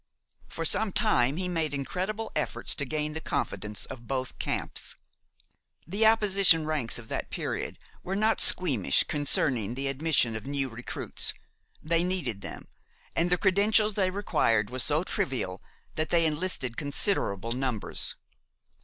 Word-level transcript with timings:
For 0.49 0.65
some 0.65 0.91
time 0.91 1.37
he 1.37 1.47
made 1.47 1.75
incredible 1.75 2.31
efforts 2.35 2.73
to 2.73 2.85
gain 2.85 3.13
the 3.13 3.21
confidence 3.21 3.85
of 3.85 4.07
both 4.07 4.39
camps. 4.39 4.95
The 5.85 6.07
opposition 6.07 6.65
ranks 6.65 6.97
of 6.97 7.07
that 7.09 7.29
period 7.29 7.77
were 8.01 8.15
not 8.15 8.41
squeamish 8.41 9.03
concerning 9.03 9.75
the 9.75 9.87
admission 9.87 10.35
of 10.35 10.47
new 10.47 10.69
recruits. 10.69 11.35
They 11.83 12.03
needed 12.03 12.41
them, 12.41 12.67
and 13.15 13.29
the 13.29 13.37
credentials 13.37 13.93
they 13.93 14.09
required 14.09 14.71
were 14.71 14.79
so 14.79 15.03
trivial, 15.03 15.61
that 15.93 16.09
they 16.09 16.25
enlisted 16.25 16.77
considerable 16.77 17.51
numbers. 17.51 18.15